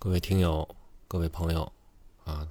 [0.00, 0.76] 各位听友，
[1.08, 1.72] 各位朋友，
[2.22, 2.46] 啊，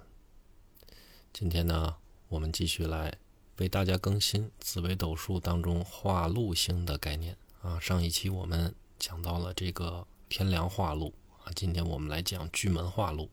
[1.32, 1.96] 今天呢，
[2.28, 3.18] 我们继续来
[3.60, 7.80] 为大家更新紫微斗数当中化禄星的概念啊。
[7.80, 11.14] 上一期我们讲到了这个天梁化禄
[11.46, 13.30] 啊，今天我们来讲巨门化禄。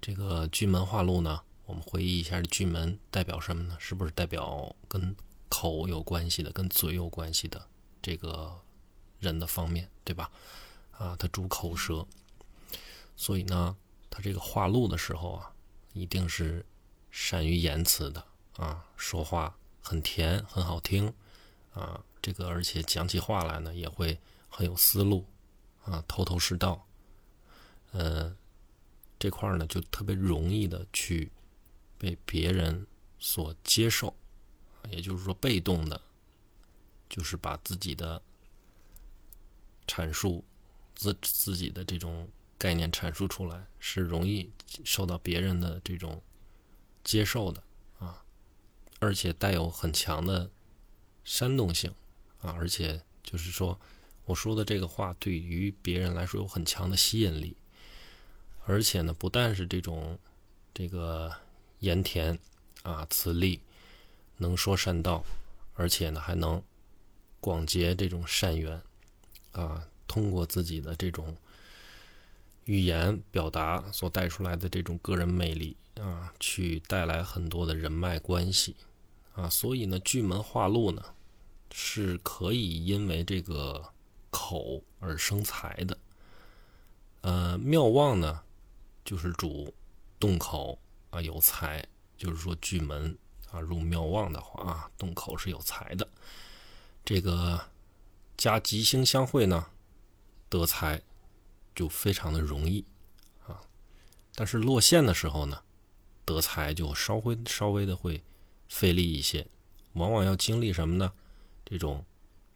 [0.00, 3.76] 这个巨门化禄呢，我们回忆一下，巨门代表什么呢？
[3.80, 5.16] 是不是代表跟
[5.48, 7.66] 口有关系的、跟嘴有关系的
[8.00, 8.60] 这个
[9.18, 10.30] 人的方面，对吧？
[10.92, 12.06] 啊，它主口舌。
[13.16, 13.74] 所以呢，
[14.10, 15.54] 他这个话录的时候啊，
[15.94, 16.64] 一定是
[17.10, 18.24] 善于言辞的
[18.56, 21.12] 啊，说话很甜，很好听
[21.72, 22.04] 啊。
[22.20, 25.24] 这个而且讲起话来呢，也会很有思路
[25.84, 26.86] 啊，头头是道。
[27.92, 28.36] 呃，
[29.18, 31.32] 这块呢就特别容易的去
[31.96, 32.86] 被别人
[33.18, 34.14] 所接受，
[34.90, 35.98] 也就是说，被动的，
[37.08, 38.20] 就是把自己的
[39.86, 40.44] 阐述
[40.94, 42.28] 自自己的这种。
[42.58, 44.50] 概念阐述出来是容易
[44.82, 46.22] 受到别人的这种
[47.04, 47.62] 接受的
[47.98, 48.24] 啊，
[48.98, 50.50] 而且带有很强的
[51.22, 51.94] 煽动性
[52.40, 53.78] 啊，而且就是说
[54.24, 57.54] 我说的这个话对于别人来说有很强的吸引力，
[58.64, 60.18] 而且呢，不但是这种
[60.72, 61.30] 这个
[61.80, 62.38] 言甜
[62.82, 63.60] 啊、磁力，
[64.38, 65.22] 能说善道，
[65.74, 66.62] 而且呢还能
[67.38, 68.80] 广结这种善缘
[69.52, 71.36] 啊，通过自己的这种。
[72.66, 78.76] 语言表达所带出来的这种个人魅力啊，去带来很多的人脉关系
[79.34, 81.02] 啊，所以呢，巨门化禄呢
[81.72, 83.82] 是可以因为这个
[84.30, 85.96] 口而生财的。
[87.20, 88.40] 呃，妙望呢
[89.04, 89.72] 就是主
[90.18, 90.78] 动口
[91.10, 93.16] 啊有财，就是说巨门
[93.50, 96.06] 啊入妙望的话啊，动口是有财的。
[97.04, 97.60] 这个
[98.36, 99.66] 加吉星相会呢，
[100.48, 101.00] 得财。
[101.76, 102.82] 就非常的容易
[103.46, 103.60] 啊，
[104.34, 105.62] 但是落线的时候呢，
[106.24, 108.24] 得财就稍微稍微的会
[108.66, 109.46] 费力一些，
[109.92, 111.12] 往往要经历什么呢？
[111.66, 112.02] 这种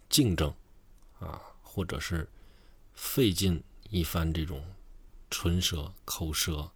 [0.08, 0.52] 竞争
[1.18, 2.26] 啊，或者是
[2.94, 4.64] 费尽一番这种
[5.28, 6.70] 唇舌口舌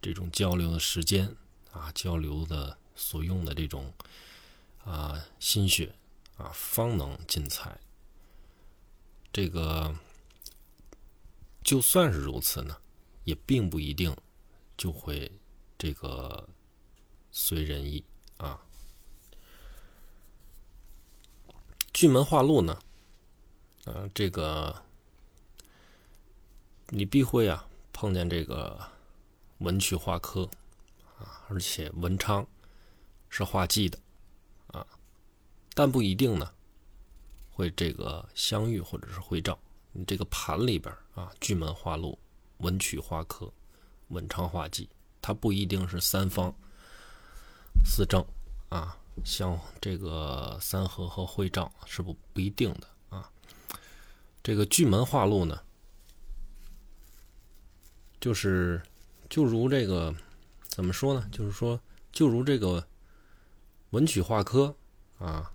[0.00, 1.34] 这种交流的时间
[1.72, 3.92] 啊，交流的所用的这种
[4.84, 5.92] 啊心血
[6.36, 7.76] 啊，方能进财。
[9.32, 9.92] 这个。
[11.64, 12.76] 就算是如此呢，
[13.24, 14.14] 也并不一定
[14.76, 15.32] 就会
[15.78, 16.46] 这个
[17.32, 18.04] 随人意
[18.36, 18.60] 啊。
[21.94, 22.78] 巨门化禄呢，
[23.84, 24.82] 呃，这个
[26.88, 28.78] 你必会啊碰见这个
[29.58, 30.42] 文曲化科
[31.18, 32.46] 啊，而且文昌
[33.30, 33.98] 是化忌的
[34.66, 34.86] 啊，
[35.72, 36.52] 但不一定呢
[37.50, 39.58] 会这个相遇或者是会照。
[39.96, 42.18] 你这个盘里边啊，巨门化禄，
[42.58, 43.48] 文曲化科，
[44.08, 44.88] 文昌化忌，
[45.22, 46.52] 它不一定是三方
[47.84, 48.20] 四正
[48.70, 53.30] 啊，像这个三合和会照是不不一定的啊。
[54.42, 55.62] 这个巨门化禄呢，
[58.20, 58.82] 就是
[59.30, 60.12] 就如这个
[60.66, 61.24] 怎么说呢？
[61.30, 62.84] 就是说，就如这个
[63.90, 64.74] 文曲化科
[65.18, 65.52] 啊，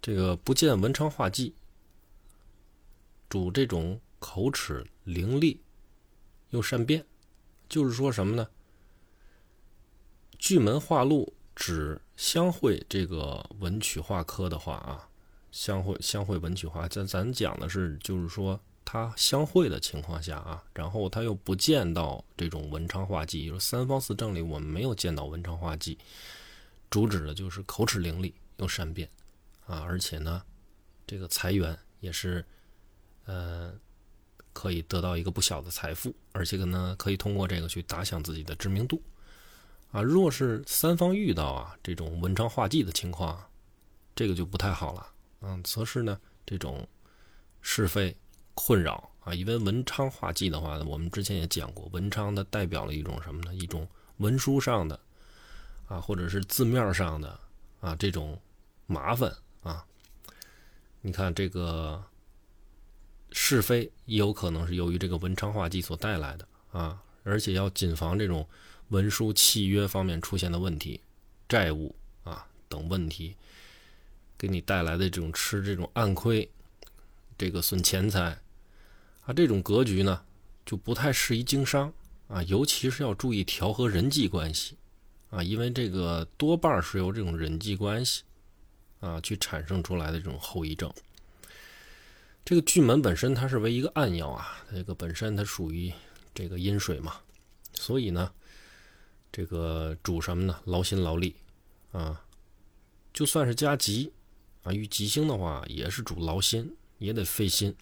[0.00, 1.52] 这个不见文昌化忌。
[3.32, 5.56] 主这种口齿伶俐
[6.50, 7.02] 又善辩，
[7.66, 8.46] 就是说什么呢？
[10.38, 15.08] 巨门化禄指相会这个文曲化科的话啊，
[15.50, 25.96] 相会相会文曲化，咱咱讲的是就是说他相会的情况下啊，然后他又不见到这种文昌化忌，就是三方四正里我们没有见到文昌化忌，
[26.90, 29.08] 主旨的就是口齿伶俐又善辩
[29.64, 30.42] 啊，而且呢，
[31.06, 32.44] 这个财源也是。
[33.24, 33.72] 呃，
[34.52, 39.00] 可以得到一个不小的财富，而且呢，可以通过这个去打响自己的知名度
[39.92, 40.02] 啊。
[40.02, 43.40] 若是三方遇到啊这种文昌化忌的情况，
[44.16, 45.06] 这个就不太好了。
[45.40, 46.86] 嗯，则是呢这种
[47.60, 48.16] 是非
[48.54, 49.32] 困扰啊。
[49.32, 53.54] 因为文昌化忌的话呢，我们之前也讲过，文昌它代表了一种什么呢？
[53.54, 54.98] 一种文书上的
[55.86, 57.38] 啊，或者是字面上的
[57.80, 58.36] 啊这种
[58.86, 59.32] 麻烦
[59.62, 59.86] 啊。
[61.00, 62.02] 你看这个。
[63.32, 68.46] 是非有可能是由于这个文昌化忌所带来的啊，而且要谨防这种
[68.88, 71.00] 文书契约方面出现的问题、
[71.48, 71.94] 债务
[72.24, 73.34] 啊等问题，
[74.36, 76.48] 给你带来的这种吃这种暗亏，
[77.38, 78.38] 这个损钱财
[79.24, 80.22] 啊，这种格局呢
[80.64, 81.92] 就不太适宜经商
[82.28, 84.76] 啊，尤其是要注意调和人际关系
[85.30, 88.22] 啊，因为这个多半是由这种人际关系
[89.00, 90.92] 啊去产生出来的这种后遗症。
[92.44, 95.92] 这个巨门本身它是为一个暗爻啊，这个本身它属于
[96.34, 97.16] 这个阴水嘛，
[97.72, 98.32] 所以呢，
[99.30, 100.58] 这个主什么呢？
[100.64, 101.36] 劳心劳力
[101.92, 102.20] 啊，
[103.12, 104.12] 就算是加吉
[104.64, 107.74] 啊，遇吉星的话，也是主劳心，也得费心。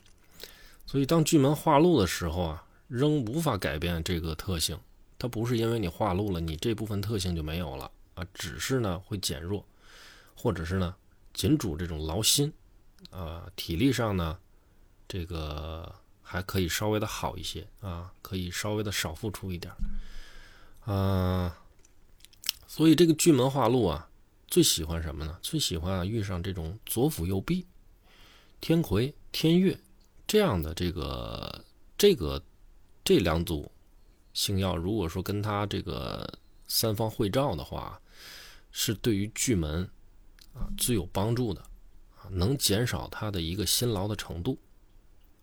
[0.87, 4.79] 所以当巨门化禄的时候啊，仍无法改变这个特性。
[5.19, 9.65] 它不是因为你化禄了，你这部分特性就没有了啊，只是呢会减弱，
[10.35, 10.95] 或者是呢
[11.33, 12.53] 仅主这种劳心
[13.11, 14.39] 啊，体力上呢
[15.11, 15.93] 这个
[16.23, 19.75] 还可以稍微的好一些啊，可以稍微的少付出一点
[20.85, 21.59] 啊。
[22.69, 24.09] 所以这个巨门化禄啊，
[24.47, 25.37] 最喜欢什么呢？
[25.43, 27.67] 最喜欢啊遇上这种左辅右弼、
[28.61, 29.77] 天魁、天月
[30.29, 31.65] 这样的这个
[31.99, 32.41] 这个
[33.03, 33.69] 这两组。
[34.33, 38.01] 星耀如果说跟他这个三方会照的话，
[38.71, 39.83] 是对于巨门
[40.55, 41.61] 啊最有帮助的
[42.15, 44.57] 啊，能减少他的一个辛劳的程度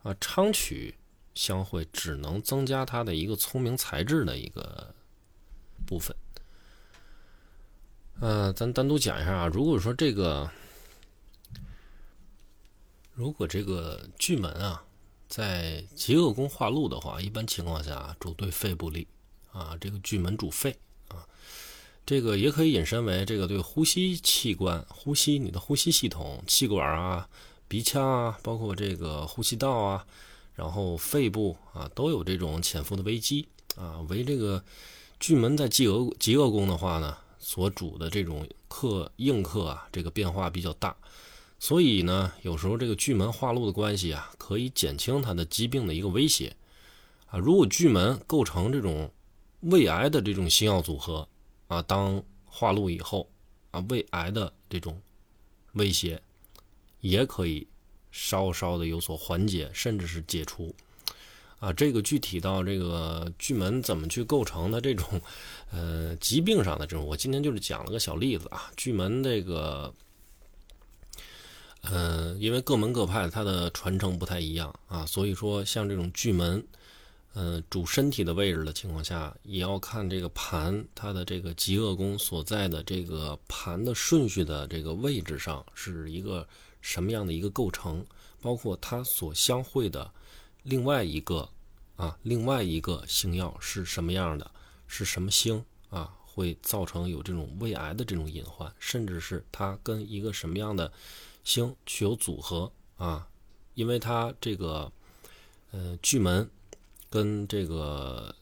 [0.07, 0.15] 啊。
[0.19, 0.95] 昌曲
[1.35, 4.93] 相会只能增加他的一个聪明才智的一个
[5.85, 6.15] 部分。
[8.21, 9.47] 嗯，咱单独讲一下啊。
[9.47, 10.49] 如果说这个，
[13.13, 14.83] 如果这个巨门啊。
[15.29, 19.05] 在极恶宫化禄的话，一般情况下主对肺不利
[19.51, 19.75] 啊。
[19.77, 20.73] 这个巨门主肺
[21.09, 21.27] 啊，
[22.05, 27.27] 这个也可以引申为这个对呼吸器官、呼吸你的呼吸系统、气管啊、
[27.67, 30.05] 鼻腔啊，包括这个呼吸道啊，
[30.55, 33.99] 然后肺部啊，都有这种潜伏的危机啊。
[34.09, 34.63] 为这个
[35.19, 40.95] 巨门在极恶极恶宫的话呢，所主的这种克应克啊，这个变化比较大。
[41.59, 46.55] 所以呢，有时候这个巨门化禄的关系啊，可以减轻他的疾病的一个威胁
[47.25, 47.39] 啊。
[47.39, 49.11] 如果巨门构成这种
[49.61, 51.27] 胃癌的这种星耀组合
[51.67, 53.27] 啊，当化禄以后
[53.71, 55.01] 啊，胃癌的这种
[55.73, 56.21] 威胁
[57.01, 57.67] 也可以
[58.11, 60.73] 稍稍的有所缓解，甚至是解除
[61.59, 61.71] 啊。
[61.73, 65.21] 这个具体到这个巨门怎么去构成的这种
[65.71, 69.93] 呃疾病上的这种，我今天就是讲了个小例子啊，巨门这个。
[71.89, 76.61] 嗯，因为各门各派它的传承不太一样啊，所以说像这种巨门，
[77.33, 86.45] 嗯，主身体的位置的情况下，也要看这个盘它的这个极恶宫所在的这个盘的顺序的这个位置上是一个
[86.81, 88.05] 什么样的一个构成，
[88.41, 90.11] 包括它所相会的
[90.63, 91.49] 另外一个
[91.95, 94.51] 啊，另外一个星耀是什么样的，
[94.87, 100.91] 是什么星啊，会造成有这种胃癌的这种隐患，甚至是它跟一个什么样的。
[101.43, 103.25] 星具有组合啊，
[103.73, 104.91] 因为它这个
[105.71, 106.49] 呃巨门
[107.09, 108.35] 跟这个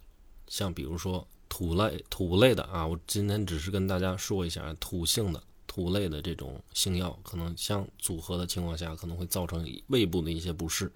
[0.47, 5.43] 像比如说土类土类的啊，我今天只是跟大家说一下土性的
[5.75, 10.89] 土类的这种性药，可能相组合的情况下，可能会造成胃部的一些不适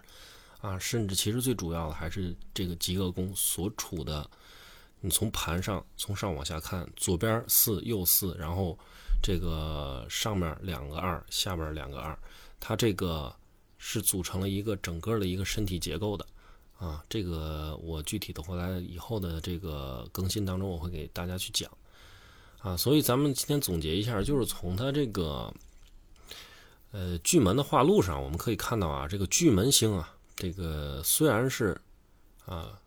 [0.62, 4.30] 啊，甚至其实最主要的还是这个极恶宫所处的，
[5.02, 8.80] 你从盘上从上往下看，左边四右四，然后。
[9.22, 12.18] 这个上面两个二，下边两个二，
[12.58, 13.36] 它这个
[13.78, 16.26] 是组成了一个整个的一个身体结构的
[16.78, 17.04] 啊。
[17.10, 21.70] 这个我具体的回来以后的这个更新当中，我会给大家去讲
[22.60, 22.78] 啊。
[22.78, 25.54] 所以咱们今天总结一下，就是从它这个
[26.92, 31.80] 呃巨门的化禄上，我们可以看到啊，这个巨门星啊，这个虽然是
[32.46, 32.80] 啊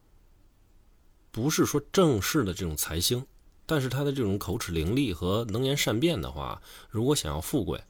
[1.30, 3.26] 不是说正式的这种财星。
[3.64, 7.80] 但是他的这种口齿伶俐和能言善辩的话，如果想要富贵，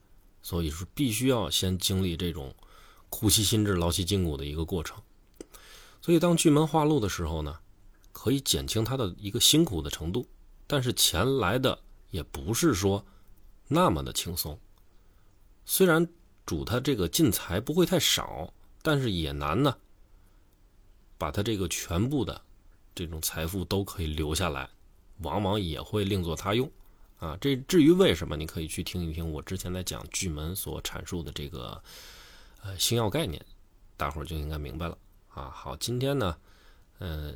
[0.42, 2.54] 所以说必须要先经历这种
[3.08, 5.02] 苦其心志、劳其筋骨的一个过程。
[6.02, 7.58] 所以当巨门化禄的时候呢，
[8.12, 10.26] 可以减轻他的一个辛苦的程度，
[10.72, 13.04] 但是钱来的也不是说
[13.68, 14.58] 那么的轻松。
[15.66, 16.08] 虽然
[16.46, 18.50] 主他这个进财不会太少，
[18.80, 19.76] 但是也难呢，
[21.18, 22.40] 把他这个全部的
[22.94, 24.66] 这种财富都可以留下来。
[25.18, 26.72] 往往也会另作他用，
[27.18, 31.82] 啊，这至于为什么，你可以去听一听我之前在讲巨门所阐述的这个
[32.62, 33.44] 呃星耀概念，
[33.98, 34.96] 大伙就应该明白了
[35.28, 35.50] 啊。
[35.54, 36.34] 好，今天呢，
[36.98, 37.34] 呃，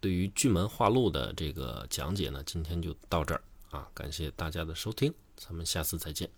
[0.00, 6.28] 对于巨门化禄的这个讲解呢，今天就到这儿啊，感谢大家的收听，咱们下次再见。